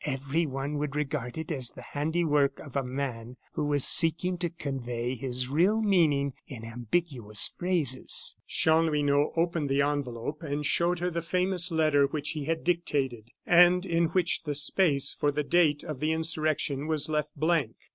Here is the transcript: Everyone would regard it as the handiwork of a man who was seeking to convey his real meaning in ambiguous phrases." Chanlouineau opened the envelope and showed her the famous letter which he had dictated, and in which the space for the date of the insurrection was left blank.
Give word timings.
Everyone 0.03 0.79
would 0.79 0.95
regard 0.95 1.37
it 1.37 1.51
as 1.51 1.69
the 1.69 1.83
handiwork 1.83 2.57
of 2.57 2.75
a 2.75 2.83
man 2.83 3.37
who 3.53 3.65
was 3.65 3.83
seeking 3.85 4.35
to 4.39 4.49
convey 4.49 5.13
his 5.13 5.47
real 5.47 5.79
meaning 5.79 6.33
in 6.47 6.65
ambiguous 6.65 7.49
phrases." 7.55 8.35
Chanlouineau 8.49 9.31
opened 9.35 9.69
the 9.69 9.83
envelope 9.83 10.41
and 10.41 10.65
showed 10.65 10.97
her 10.97 11.11
the 11.11 11.21
famous 11.21 11.69
letter 11.69 12.07
which 12.07 12.31
he 12.31 12.45
had 12.45 12.63
dictated, 12.63 13.29
and 13.45 13.85
in 13.85 14.05
which 14.05 14.41
the 14.41 14.55
space 14.55 15.13
for 15.13 15.29
the 15.29 15.43
date 15.43 15.83
of 15.83 15.99
the 15.99 16.11
insurrection 16.13 16.87
was 16.87 17.07
left 17.07 17.29
blank. 17.35 17.75